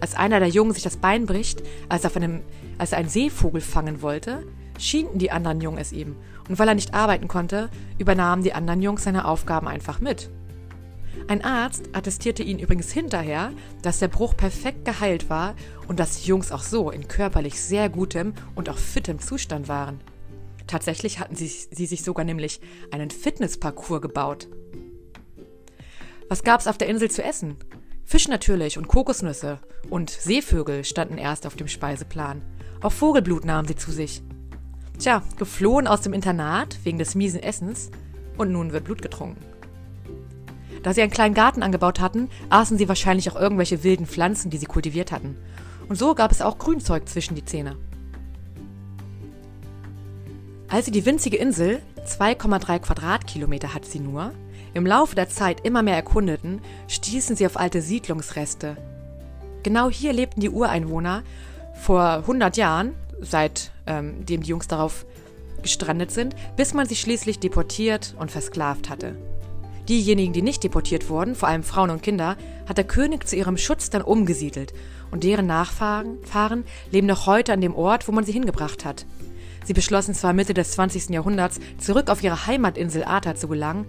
Als 0.00 0.14
einer 0.14 0.40
der 0.40 0.48
Jungen 0.48 0.72
sich 0.72 0.82
das 0.82 0.96
Bein 0.96 1.26
bricht, 1.26 1.62
als 1.88 2.04
er, 2.04 2.16
einem, 2.16 2.40
als 2.78 2.92
er 2.92 2.98
einen 2.98 3.08
Seevogel 3.08 3.60
fangen 3.60 4.02
wollte, 4.02 4.42
schienten 4.82 5.18
die 5.18 5.30
anderen 5.30 5.60
Jungen 5.60 5.78
es 5.78 5.92
ihm 5.92 6.16
und 6.48 6.58
weil 6.58 6.68
er 6.68 6.74
nicht 6.74 6.94
arbeiten 6.94 7.28
konnte, 7.28 7.70
übernahmen 7.98 8.42
die 8.42 8.52
anderen 8.52 8.82
Jungs 8.82 9.04
seine 9.04 9.26
Aufgaben 9.26 9.68
einfach 9.68 10.00
mit. 10.00 10.30
Ein 11.28 11.44
Arzt 11.44 11.90
attestierte 11.92 12.42
ihn 12.42 12.58
übrigens 12.58 12.90
hinterher, 12.90 13.52
dass 13.82 14.00
der 14.00 14.08
Bruch 14.08 14.36
perfekt 14.36 14.84
geheilt 14.84 15.30
war 15.30 15.54
und 15.86 16.00
dass 16.00 16.20
die 16.20 16.28
Jungs 16.28 16.50
auch 16.50 16.62
so 16.62 16.90
in 16.90 17.06
körperlich 17.06 17.60
sehr 17.60 17.88
gutem 17.88 18.34
und 18.54 18.68
auch 18.68 18.78
fitem 18.78 19.20
Zustand 19.20 19.68
waren. 19.68 20.00
Tatsächlich 20.66 21.20
hatten 21.20 21.36
sie, 21.36 21.48
sie 21.48 21.86
sich 21.86 22.02
sogar 22.02 22.24
nämlich 22.24 22.60
einen 22.90 23.10
Fitnessparcours 23.10 24.02
gebaut. 24.02 24.48
Was 26.28 26.42
gab's 26.42 26.66
auf 26.66 26.78
der 26.78 26.88
Insel 26.88 27.10
zu 27.10 27.22
essen? 27.22 27.56
Fisch 28.04 28.26
natürlich 28.26 28.78
und 28.78 28.88
Kokosnüsse 28.88 29.58
und 29.90 30.10
Seevögel 30.10 30.84
standen 30.84 31.18
erst 31.18 31.46
auf 31.46 31.56
dem 31.56 31.68
Speiseplan. 31.68 32.42
Auch 32.80 32.92
Vogelblut 32.92 33.44
nahmen 33.44 33.68
sie 33.68 33.76
zu 33.76 33.92
sich. 33.92 34.22
Tja, 35.02 35.20
geflohen 35.36 35.88
aus 35.88 36.02
dem 36.02 36.12
Internat 36.12 36.78
wegen 36.84 36.96
des 36.96 37.16
miesen 37.16 37.42
Essens 37.42 37.90
und 38.38 38.52
nun 38.52 38.70
wird 38.70 38.84
Blut 38.84 39.02
getrunken. 39.02 39.44
Da 40.84 40.94
sie 40.94 41.02
einen 41.02 41.10
kleinen 41.10 41.34
Garten 41.34 41.64
angebaut 41.64 41.98
hatten, 41.98 42.28
aßen 42.50 42.78
sie 42.78 42.88
wahrscheinlich 42.88 43.28
auch 43.28 43.34
irgendwelche 43.34 43.82
wilden 43.82 44.06
Pflanzen, 44.06 44.48
die 44.48 44.58
sie 44.58 44.66
kultiviert 44.66 45.10
hatten. 45.10 45.36
Und 45.88 45.96
so 45.96 46.14
gab 46.14 46.30
es 46.30 46.40
auch 46.40 46.56
Grünzeug 46.56 47.08
zwischen 47.08 47.34
die 47.34 47.44
Zähne. 47.44 47.74
Als 50.68 50.84
sie 50.84 50.92
die 50.92 51.04
winzige 51.04 51.36
Insel, 51.36 51.82
2,3 52.06 52.78
Quadratkilometer 52.78 53.74
hat 53.74 53.84
sie 53.84 53.98
nur, 53.98 54.30
im 54.72 54.86
Laufe 54.86 55.16
der 55.16 55.28
Zeit 55.28 55.66
immer 55.66 55.82
mehr 55.82 55.96
erkundeten, 55.96 56.60
stießen 56.86 57.34
sie 57.34 57.46
auf 57.46 57.58
alte 57.58 57.82
Siedlungsreste. 57.82 58.76
Genau 59.64 59.90
hier 59.90 60.12
lebten 60.12 60.40
die 60.40 60.50
Ureinwohner 60.50 61.24
vor 61.74 62.18
100 62.18 62.56
Jahren, 62.56 62.94
seitdem 63.22 63.72
ähm, 63.86 64.26
die 64.26 64.36
Jungs 64.36 64.68
darauf 64.68 65.06
gestrandet 65.62 66.10
sind, 66.10 66.34
bis 66.56 66.74
man 66.74 66.86
sie 66.86 66.96
schließlich 66.96 67.38
deportiert 67.38 68.14
und 68.18 68.30
versklavt 68.30 68.90
hatte. 68.90 69.16
Diejenigen, 69.88 70.32
die 70.32 70.42
nicht 70.42 70.62
deportiert 70.62 71.08
wurden, 71.08 71.34
vor 71.34 71.48
allem 71.48 71.64
Frauen 71.64 71.90
und 71.90 72.02
Kinder, 72.02 72.36
hat 72.68 72.78
der 72.78 72.84
König 72.84 73.26
zu 73.26 73.36
ihrem 73.36 73.56
Schutz 73.56 73.90
dann 73.90 74.02
umgesiedelt 74.02 74.72
und 75.10 75.24
deren 75.24 75.46
Nachfahren 75.46 76.64
leben 76.90 77.06
noch 77.06 77.26
heute 77.26 77.52
an 77.52 77.60
dem 77.60 77.74
Ort, 77.74 78.06
wo 78.06 78.12
man 78.12 78.24
sie 78.24 78.32
hingebracht 78.32 78.84
hat. 78.84 79.06
Sie 79.64 79.72
beschlossen 79.72 80.14
zwar 80.14 80.32
Mitte 80.32 80.54
des 80.54 80.72
20. 80.72 81.10
Jahrhunderts, 81.10 81.60
zurück 81.78 82.10
auf 82.10 82.22
ihre 82.22 82.46
Heimatinsel 82.46 83.04
Ata 83.04 83.34
zu 83.34 83.48
gelangen, 83.48 83.86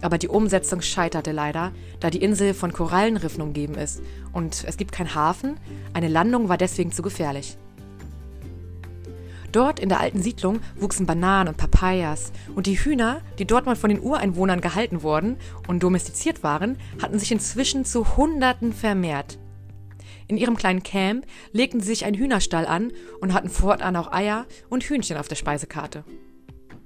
aber 0.00 0.18
die 0.18 0.28
Umsetzung 0.28 0.80
scheiterte 0.80 1.32
leider, 1.32 1.72
da 2.00 2.10
die 2.10 2.22
Insel 2.22 2.54
von 2.54 2.72
Korallenriffen 2.72 3.42
umgeben 3.42 3.74
ist 3.74 4.00
und 4.32 4.64
es 4.66 4.76
gibt 4.76 4.92
keinen 4.92 5.14
Hafen, 5.14 5.58
eine 5.92 6.08
Landung 6.08 6.48
war 6.48 6.58
deswegen 6.58 6.92
zu 6.92 7.02
gefährlich. 7.02 7.56
Dort 9.52 9.78
in 9.78 9.90
der 9.90 10.00
alten 10.00 10.22
Siedlung 10.22 10.60
wuchsen 10.76 11.04
Bananen 11.04 11.48
und 11.48 11.58
Papayas 11.58 12.32
und 12.54 12.66
die 12.66 12.78
Hühner, 12.78 13.20
die 13.38 13.44
dort 13.44 13.66
mal 13.66 13.76
von 13.76 13.90
den 13.90 14.00
Ureinwohnern 14.00 14.62
gehalten 14.62 15.02
wurden 15.02 15.36
und 15.68 15.82
domestiziert 15.82 16.42
waren, 16.42 16.78
hatten 17.02 17.18
sich 17.18 17.30
inzwischen 17.30 17.84
zu 17.84 18.16
Hunderten 18.16 18.72
vermehrt. 18.72 19.38
In 20.26 20.38
ihrem 20.38 20.56
kleinen 20.56 20.82
Camp 20.82 21.26
legten 21.52 21.80
sie 21.80 21.88
sich 21.88 22.06
einen 22.06 22.16
Hühnerstall 22.16 22.64
an 22.64 22.92
und 23.20 23.34
hatten 23.34 23.50
fortan 23.50 23.96
auch 23.96 24.10
Eier 24.10 24.46
und 24.70 24.84
Hühnchen 24.84 25.18
auf 25.18 25.28
der 25.28 25.36
Speisekarte. 25.36 26.04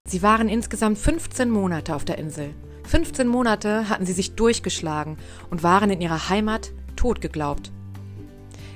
Sie 0.09 0.23
waren 0.23 0.49
insgesamt 0.49 0.99
15 0.99 1.49
Monate 1.49 1.95
auf 1.95 2.05
der 2.05 2.19
Insel. 2.19 2.55
15 2.85 3.29
Monate 3.29 3.89
hatten 3.89 4.07
sie 4.07 4.13
sich 4.13 4.35
durchgeschlagen 4.35 5.19
und 5.51 5.63
waren 5.63 5.91
in 5.91 6.01
ihrer 6.01 6.29
Heimat 6.29 6.73
tot 6.97 7.21
geglaubt. 7.21 7.71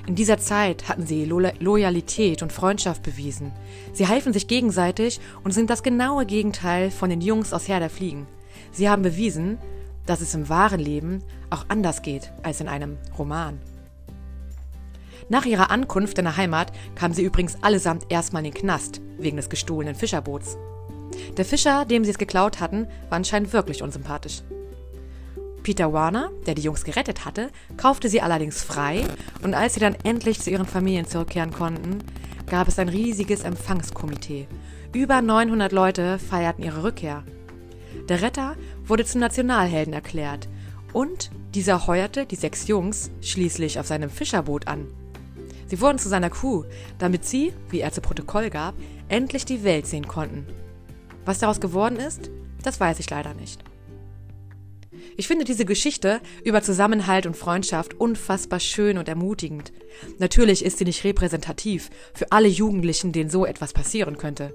In 0.07 0.15
dieser 0.15 0.39
Zeit 0.39 0.89
hatten 0.89 1.07
sie 1.07 1.25
Lo 1.25 1.41
Loyalität 1.59 2.43
und 2.43 2.53
Freundschaft 2.53 3.03
bewiesen. 3.03 3.53
Sie 3.93 4.09
halfen 4.09 4.33
sich 4.33 4.49
gegenseitig 4.49 5.21
und 5.45 5.53
sind 5.53 5.71
das 5.71 5.83
genaue 5.83 6.27
Gegenteil 6.27 6.91
von 6.91 7.11
den 7.11 7.21
Jungs 7.21 7.53
aus 7.53 7.69
Herr 7.69 7.89
Fliegen. 7.91 8.27
Sie 8.73 8.89
haben 8.89 9.03
bewiesen, 9.03 9.59
dass 10.07 10.21
es 10.21 10.35
im 10.35 10.49
wahren 10.49 10.81
Leben 10.81 11.23
auch 11.51 11.67
anders 11.69 12.03
geht 12.03 12.33
als 12.43 12.61
in 12.61 12.69
einem 12.69 12.99
Roman. 13.19 13.61
Nach 15.29 15.45
ihrer 15.45 15.71
Ankunft 15.71 16.19
in 16.19 16.25
der 16.25 16.37
Heimat 16.37 16.73
kamen 16.97 17.15
sie 17.15 17.23
übrigens 17.23 17.63
allesamt 17.63 18.07
erstmal 18.09 18.45
in 18.45 18.51
den 18.51 18.61
Knast 18.61 19.01
wegen 19.19 19.37
des 19.37 19.49
gestohlenen 19.49 19.95
Fischerboots. 19.95 20.57
Der 21.37 21.45
Fischer, 21.45 21.85
dem 21.85 22.05
sie 22.05 22.11
es 22.11 22.19
geklaut 22.19 22.59
hatten, 22.59 22.89
war 23.09 23.17
anscheinend 23.17 23.53
wirklich 23.53 23.83
unsympathisch. 23.83 24.43
Peter 25.63 25.93
Warner, 25.93 26.31
der 26.47 26.55
die 26.55 26.63
Jungs 26.63 26.85
gerettet 26.85 27.25
hatte, 27.25 27.51
kaufte 27.77 28.09
sie 28.09 28.23
allerdings 28.23 28.63
frei 28.63 29.05
und 29.43 29.55
als 29.55 29.75
sie 29.75 29.81
dann 29.81 29.97
endlich 30.05 30.41
zu 30.41 30.51
ihren 30.51 30.67
Familien 30.67 31.07
zurückkehren 31.07 31.53
konnten, 31.53 31.99
gab 32.47 32.69
es 32.69 32.79
ein 32.79 32.89
riesiges 32.89 33.43
Empfangskomitee. 33.43 34.49
Über 34.93 35.23
900 35.23 35.73
Leute 35.73 36.19
feierten 36.19 36.65
ihre 36.65 36.83
Rückkehr. 36.83 37.23
Der 38.09 38.23
Retter 38.23 38.57
wurde 38.85 39.05
zum 39.05 39.21
Nationalhelden 39.21 39.93
erklärt 39.93 40.49
und 40.93 41.31
dieser 41.55 41.87
heuerte 41.87 42.27
die 42.27 42.37
sechs 42.37 42.67
Jungs 42.67 43.11
schließlich 43.21 43.79
auf 43.79 43.87
seinem 43.87 44.11
Fischerboot 44.11 44.67
an. 44.67 44.89
Sie 45.69 45.81
wurden 45.81 45.99
zu 45.99 46.09
seiner 46.09 46.31
Crew, 46.31 46.65
damit 46.99 47.25
sie, 47.25 47.53
wie 47.69 47.81
er 47.81 47.93
zu 47.93 48.01
Protokoll 48.01 48.51
gab, 48.51 48.75
endlich 49.09 49.45
die 49.45 49.63
Welt 49.63 49.87
sehen 49.87 50.09
konnten. 50.09 50.45
Was 51.25 51.39
daraus 51.39 51.61
geworden 51.61 51.97
ist, 51.97 52.31
das 52.65 52.81
weiß 52.81 52.99
ich 52.99 53.09
leider 53.09 53.35
nicht. 53.35 53.63
Ich 55.17 55.27
finde 55.27 55.45
diese 55.45 55.65
Geschichte 55.65 56.21
über 56.45 56.63
Zusammenhalt 56.63 57.27
und 57.27 57.37
Freundschaft 57.37 57.95
unfassbar 57.95 58.61
schön 58.61 58.99
und 58.99 59.09
ermutigend. 59.09 59.73
Natürlich 60.19 60.65
ist 60.65 60.79
sie 60.79 60.85
nicht 60.85 61.05
repräsentativ 61.05 61.91
für 62.15 62.33
alle 62.33 62.49
Jugendlichen, 62.49 63.13
denen 63.13 63.31
so 63.31 63.45
etwas 63.45 63.73
passieren 63.73 64.17
könnte. 64.17 64.55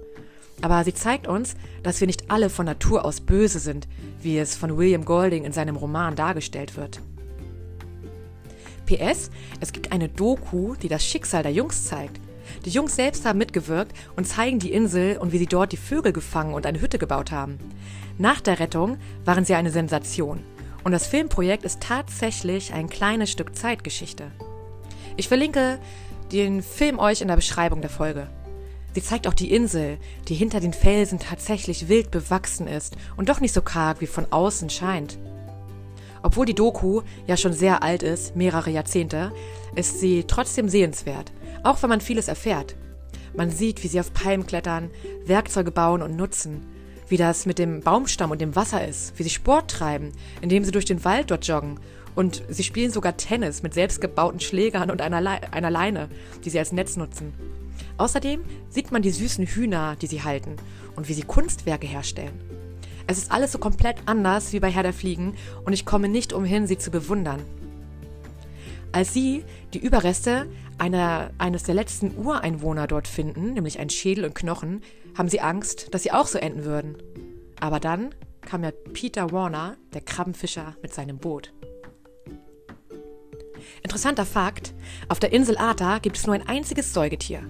Aber 0.61 0.83
sie 0.83 0.93
zeigt 0.93 1.27
uns, 1.27 1.55
dass 1.83 1.99
wir 1.99 2.07
nicht 2.07 2.31
alle 2.31 2.49
von 2.49 2.65
Natur 2.65 3.05
aus 3.05 3.21
böse 3.21 3.59
sind, 3.59 3.87
wie 4.21 4.37
es 4.37 4.55
von 4.55 4.77
William 4.77 5.05
Golding 5.05 5.43
in 5.43 5.51
seinem 5.51 5.75
Roman 5.75 6.15
dargestellt 6.15 6.77
wird. 6.77 7.01
PS, 8.85 9.31
es 9.59 9.73
gibt 9.73 9.91
eine 9.91 10.09
Doku, 10.09 10.75
die 10.75 10.87
das 10.87 11.05
Schicksal 11.05 11.43
der 11.43 11.51
Jungs 11.51 11.85
zeigt. 11.85 12.19
Die 12.65 12.69
Jungs 12.69 12.95
selbst 12.95 13.25
haben 13.25 13.39
mitgewirkt 13.39 13.95
und 14.15 14.27
zeigen 14.27 14.59
die 14.59 14.71
Insel 14.71 15.17
und 15.17 15.31
wie 15.31 15.37
sie 15.37 15.45
dort 15.45 15.71
die 15.71 15.77
Vögel 15.77 16.13
gefangen 16.13 16.53
und 16.53 16.65
eine 16.65 16.81
Hütte 16.81 16.97
gebaut 16.97 17.31
haben. 17.31 17.59
Nach 18.17 18.41
der 18.41 18.59
Rettung 18.59 18.97
waren 19.23 19.45
sie 19.45 19.55
eine 19.55 19.71
Sensation. 19.71 20.43
Und 20.83 20.91
das 20.91 21.07
Filmprojekt 21.07 21.65
ist 21.65 21.81
tatsächlich 21.81 22.73
ein 22.73 22.89
kleines 22.89 23.31
Stück 23.31 23.55
Zeitgeschichte. 23.55 24.31
Ich 25.17 25.27
verlinke 25.27 25.79
den 26.31 26.61
Film 26.61 26.99
euch 26.99 27.21
in 27.21 27.27
der 27.27 27.35
Beschreibung 27.35 27.81
der 27.81 27.89
Folge. 27.89 28.27
Sie 28.93 29.03
zeigt 29.03 29.27
auch 29.27 29.33
die 29.33 29.51
Insel, 29.51 29.97
die 30.27 30.35
hinter 30.35 30.59
den 30.59 30.73
Felsen 30.73 31.19
tatsächlich 31.19 31.89
wild 31.89 32.11
bewachsen 32.11 32.67
ist 32.67 32.95
und 33.17 33.27
doch 33.27 33.41
nicht 33.41 33.53
so 33.53 33.61
karg 33.61 33.99
wie 33.99 34.07
von 34.07 34.31
außen 34.31 34.69
scheint. 34.69 35.17
Obwohl 36.23 36.45
die 36.45 36.55
Doku 36.55 37.01
ja 37.27 37.35
schon 37.35 37.53
sehr 37.53 37.83
alt 37.83 38.03
ist, 38.03 38.35
mehrere 38.35 38.69
Jahrzehnte, 38.69 39.31
ist 39.75 39.99
sie 39.99 40.23
trotzdem 40.25 40.69
sehenswert, 40.69 41.31
auch 41.65 41.81
wenn 41.81 41.89
man 41.89 42.01
vieles 42.01 42.27
erfährt. 42.27 42.75
Man 43.35 43.49
sieht, 43.49 43.83
wie 43.83 43.87
sie 43.87 43.99
auf 43.99 44.13
Palmen 44.13 44.45
klettern, 44.45 44.89
Werkzeuge 45.25 45.71
bauen 45.71 46.01
und 46.01 46.15
nutzen, 46.15 46.65
wie 47.09 47.17
das 47.17 47.45
mit 47.45 47.59
dem 47.59 47.81
Baumstamm 47.81 48.31
und 48.31 48.39
dem 48.39 48.55
Wasser 48.55 48.87
ist, 48.87 49.17
wie 49.17 49.23
sie 49.23 49.29
Sport 49.29 49.69
treiben, 49.71 50.11
indem 50.41 50.63
sie 50.63 50.71
durch 50.71 50.85
den 50.85 51.03
Wald 51.03 51.31
dort 51.31 51.45
joggen. 51.45 51.79
Und 52.15 52.43
sie 52.47 52.63
spielen 52.63 52.91
sogar 52.91 53.17
Tennis 53.17 53.61
mit 53.61 53.73
selbstgebauten 53.73 54.39
Schlägern 54.39 54.89
und 54.89 55.01
einer, 55.01 55.19
Le 55.19 55.39
einer 55.51 55.69
Leine, 55.69 56.07
die 56.45 56.49
sie 56.49 56.59
als 56.59 56.71
Netz 56.71 56.95
nutzen. 56.95 57.33
Außerdem 57.97 58.41
sieht 58.69 58.91
man 58.91 59.01
die 59.01 59.11
süßen 59.11 59.45
Hühner, 59.45 59.97
die 59.97 60.07
sie 60.07 60.23
halten 60.23 60.55
und 60.95 61.09
wie 61.09 61.13
sie 61.13 61.23
Kunstwerke 61.23 61.87
herstellen. 61.87 62.39
Es 63.07 63.17
ist 63.17 63.31
alles 63.31 63.51
so 63.51 63.59
komplett 63.59 63.97
anders 64.05 64.53
wie 64.53 64.59
bei 64.59 64.71
Herr 64.71 64.83
der 64.83 64.93
Fliegen 64.93 65.35
und 65.65 65.73
ich 65.73 65.85
komme 65.85 66.09
nicht 66.09 66.31
umhin, 66.31 66.67
sie 66.67 66.77
zu 66.77 66.89
bewundern. 66.89 67.41
Als 68.95 69.11
sie 69.11 69.43
die 69.73 69.79
Überreste 69.79 70.47
einer, 70.77 71.31
eines 71.37 71.63
der 71.63 71.75
letzten 71.75 72.15
Ureinwohner 72.17 72.87
dort 72.87 73.09
finden, 73.09 73.51
nämlich 73.51 73.77
ein 73.77 73.89
Schädel 73.89 74.23
und 74.23 74.35
Knochen, 74.35 74.83
haben 75.17 75.27
sie 75.27 75.41
Angst, 75.41 75.93
dass 75.93 76.03
sie 76.03 76.13
auch 76.13 76.27
so 76.27 76.37
enden 76.37 76.63
würden. 76.63 76.95
Aber 77.59 77.81
dann 77.81 78.15
kam 78.39 78.63
ja 78.63 78.71
Peter 78.93 79.33
Warner, 79.33 79.75
der 79.93 79.99
Krabbenfischer, 79.99 80.77
mit 80.81 80.93
seinem 80.93 81.17
Boot. 81.17 81.51
Interessanter 83.83 84.25
Fakt: 84.25 84.73
Auf 85.09 85.19
der 85.19 85.33
Insel 85.33 85.57
Ata 85.57 85.97
gibt 85.97 86.15
es 86.15 86.25
nur 86.25 86.33
ein 86.33 86.47
einziges 86.47 86.93
Säugetier. 86.93 87.41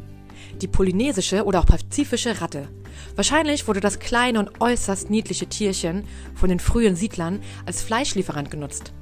Die 0.63 0.67
polynesische 0.67 1.45
oder 1.45 1.59
auch 1.59 1.67
pazifische 1.67 2.41
Ratte. 2.41 2.69
Wahrscheinlich 3.15 3.67
wurde 3.67 3.81
das 3.81 3.99
kleine 3.99 4.39
und 4.39 4.61
äußerst 4.61 5.11
niedliche 5.11 5.45
Tierchen 5.45 6.07
von 6.33 6.49
den 6.49 6.59
frühen 6.59 6.95
Siedlern 6.95 7.43
als 7.67 7.83
Fleischlieferant 7.83 8.49
genutzt. 8.49 8.93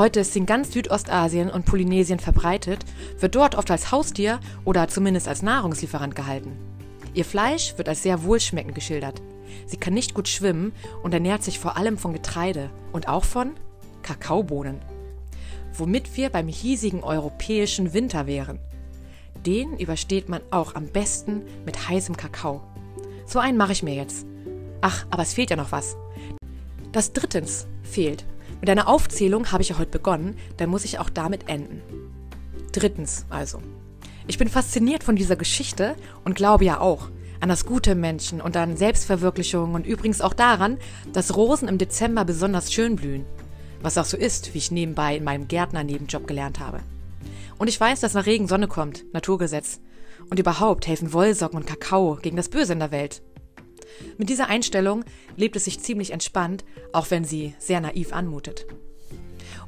Heute 0.00 0.20
ist 0.20 0.32
sie 0.32 0.38
in 0.38 0.46
ganz 0.46 0.72
Südostasien 0.72 1.50
und 1.50 1.66
Polynesien 1.66 2.20
verbreitet, 2.20 2.86
wird 3.18 3.34
dort 3.34 3.54
oft 3.54 3.70
als 3.70 3.92
Haustier 3.92 4.40
oder 4.64 4.88
zumindest 4.88 5.28
als 5.28 5.42
Nahrungslieferant 5.42 6.16
gehalten. 6.16 6.56
Ihr 7.12 7.26
Fleisch 7.26 7.76
wird 7.76 7.86
als 7.86 8.02
sehr 8.02 8.24
wohlschmeckend 8.24 8.74
geschildert. 8.74 9.20
Sie 9.66 9.76
kann 9.76 9.92
nicht 9.92 10.14
gut 10.14 10.26
schwimmen 10.26 10.72
und 11.02 11.12
ernährt 11.12 11.42
sich 11.42 11.58
vor 11.58 11.76
allem 11.76 11.98
von 11.98 12.14
Getreide 12.14 12.70
und 12.92 13.08
auch 13.08 13.24
von 13.24 13.50
Kakaobohnen. 14.00 14.80
Womit 15.74 16.16
wir 16.16 16.30
beim 16.30 16.48
hiesigen 16.48 17.04
europäischen 17.04 17.92
Winter 17.92 18.26
wären. 18.26 18.58
Den 19.44 19.76
übersteht 19.76 20.30
man 20.30 20.40
auch 20.50 20.76
am 20.76 20.86
besten 20.86 21.42
mit 21.66 21.90
heißem 21.90 22.16
Kakao. 22.16 22.62
So 23.26 23.38
einen 23.38 23.58
mache 23.58 23.72
ich 23.72 23.82
mir 23.82 23.96
jetzt. 23.96 24.24
Ach, 24.80 25.04
aber 25.10 25.24
es 25.24 25.34
fehlt 25.34 25.50
ja 25.50 25.56
noch 25.56 25.72
was. 25.72 25.98
Das 26.90 27.12
drittens 27.12 27.66
fehlt. 27.82 28.24
Mit 28.60 28.68
einer 28.68 28.88
Aufzählung 28.88 29.52
habe 29.52 29.62
ich 29.62 29.70
ja 29.70 29.78
heute 29.78 29.90
begonnen, 29.90 30.36
dann 30.58 30.70
muss 30.70 30.84
ich 30.84 30.98
auch 30.98 31.10
damit 31.10 31.48
enden. 31.48 31.82
Drittens 32.72 33.24
also. 33.30 33.60
Ich 34.26 34.38
bin 34.38 34.48
fasziniert 34.48 35.02
von 35.02 35.16
dieser 35.16 35.36
Geschichte 35.36 35.96
und 36.24 36.34
glaube 36.34 36.64
ja 36.64 36.78
auch 36.80 37.08
an 37.40 37.48
das 37.48 37.64
gute 37.64 37.94
Menschen 37.94 38.40
und 38.40 38.56
an 38.56 38.76
Selbstverwirklichung 38.76 39.74
und 39.74 39.86
übrigens 39.86 40.20
auch 40.20 40.34
daran, 40.34 40.76
dass 41.12 41.36
Rosen 41.36 41.68
im 41.68 41.78
Dezember 41.78 42.24
besonders 42.24 42.72
schön 42.72 42.96
blühen. 42.96 43.24
Was 43.82 43.96
auch 43.96 44.04
so 44.04 44.18
ist, 44.18 44.52
wie 44.52 44.58
ich 44.58 44.70
nebenbei 44.70 45.16
in 45.16 45.24
meinem 45.24 45.48
Gärtner-Nebenjob 45.48 46.26
gelernt 46.26 46.60
habe. 46.60 46.80
Und 47.58 47.68
ich 47.68 47.80
weiß, 47.80 48.00
dass 48.00 48.12
nach 48.12 48.26
Regen 48.26 48.46
Sonne 48.46 48.68
kommt, 48.68 49.04
Naturgesetz. 49.14 49.80
Und 50.28 50.38
überhaupt 50.38 50.86
helfen 50.86 51.14
Wollsocken 51.14 51.58
und 51.58 51.66
Kakao 51.66 52.18
gegen 52.20 52.36
das 52.36 52.50
Böse 52.50 52.74
in 52.74 52.78
der 52.78 52.90
Welt. 52.90 53.22
Mit 54.18 54.28
dieser 54.28 54.48
Einstellung 54.48 55.04
lebt 55.36 55.56
es 55.56 55.64
sich 55.64 55.80
ziemlich 55.80 56.12
entspannt, 56.12 56.64
auch 56.92 57.10
wenn 57.10 57.24
sie 57.24 57.54
sehr 57.58 57.80
naiv 57.80 58.12
anmutet. 58.12 58.66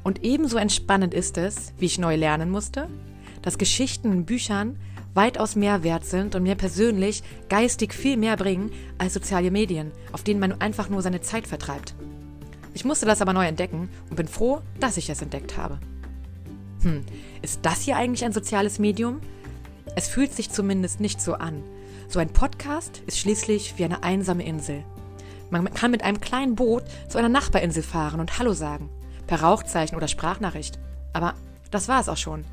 Und 0.03 0.23
ebenso 0.23 0.57
entspannend 0.57 1.13
ist 1.13 1.37
es, 1.37 1.73
wie 1.77 1.85
ich 1.85 1.97
neu 1.97 2.15
lernen 2.15 2.49
musste, 2.49 2.89
dass 3.41 3.57
Geschichten 3.57 4.11
in 4.11 4.25
Büchern 4.25 4.77
weitaus 5.13 5.55
mehr 5.55 5.83
wert 5.83 6.05
sind 6.05 6.35
und 6.35 6.43
mir 6.43 6.55
persönlich 6.55 7.23
geistig 7.49 7.93
viel 7.93 8.17
mehr 8.17 8.35
bringen 8.35 8.71
als 8.97 9.13
soziale 9.13 9.51
Medien, 9.51 9.91
auf 10.11 10.23
denen 10.23 10.39
man 10.39 10.59
einfach 10.59 10.89
nur 10.89 11.01
seine 11.01 11.21
Zeit 11.21 11.47
vertreibt. 11.47 11.93
Ich 12.73 12.85
musste 12.85 13.05
das 13.05 13.21
aber 13.21 13.33
neu 13.33 13.45
entdecken 13.45 13.89
und 14.09 14.15
bin 14.15 14.27
froh, 14.27 14.61
dass 14.79 14.97
ich 14.97 15.09
es 15.09 15.21
entdeckt 15.21 15.57
habe. 15.57 15.79
Hm, 16.81 17.03
ist 17.41 17.59
das 17.63 17.81
hier 17.81 17.95
eigentlich 17.95 18.25
ein 18.25 18.33
soziales 18.33 18.79
Medium? 18.79 19.21
Es 19.95 20.07
fühlt 20.07 20.33
sich 20.33 20.49
zumindest 20.49 20.99
nicht 20.99 21.21
so 21.21 21.35
an. 21.35 21.63
So 22.07 22.19
ein 22.19 22.31
Podcast 22.31 23.01
ist 23.07 23.19
schließlich 23.19 23.75
wie 23.77 23.85
eine 23.85 24.03
einsame 24.03 24.45
Insel. 24.45 24.83
Man 25.49 25.73
kann 25.73 25.91
mit 25.91 26.03
einem 26.03 26.19
kleinen 26.19 26.55
Boot 26.55 26.83
zu 27.07 27.17
einer 27.17 27.29
Nachbarinsel 27.29 27.83
fahren 27.83 28.19
und 28.19 28.39
Hallo 28.39 28.53
sagen, 28.53 28.89
per 29.27 29.41
Rauchzeichen 29.41 29.95
oder 29.95 30.07
Sprachnachricht. 30.07 30.79
Aber 31.13 31.35
das 31.71 31.87
war 31.87 32.01
es 32.01 32.09
auch 32.09 32.17
schon. 32.17 32.45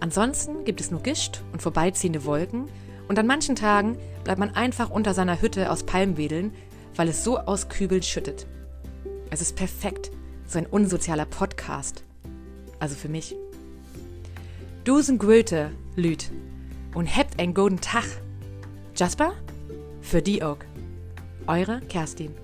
Ansonsten 0.00 0.64
gibt 0.64 0.80
es 0.80 0.90
nur 0.90 1.02
Gischt 1.02 1.42
und 1.52 1.62
vorbeiziehende 1.62 2.24
Wolken 2.24 2.68
und 3.08 3.18
an 3.18 3.26
manchen 3.26 3.56
Tagen 3.56 3.98
bleibt 4.24 4.38
man 4.38 4.54
einfach 4.54 4.90
unter 4.90 5.14
seiner 5.14 5.40
Hütte 5.40 5.70
aus 5.70 5.84
Palmwedeln, 5.84 6.52
weil 6.94 7.08
es 7.08 7.24
so 7.24 7.38
auskübelnd 7.38 8.04
schüttet. 8.04 8.46
Es 9.30 9.40
ist 9.40 9.56
perfekt, 9.56 10.10
so 10.46 10.58
ein 10.58 10.66
unsozialer 10.66 11.26
Podcast. 11.26 12.04
Also 12.78 12.94
für 12.94 13.08
mich. 13.08 13.34
Dusen 14.84 15.18
Gröte, 15.18 15.72
Lüd. 15.96 16.30
Und 16.94 17.14
habt 17.14 17.38
einen 17.38 17.54
guten 17.54 17.80
Tag. 17.80 18.04
Jasper? 18.98 19.32
Für 20.00 20.20
die 20.20 20.42
auch. 20.42 20.58
Eure 21.46 21.80
Kerstin. 21.82 22.34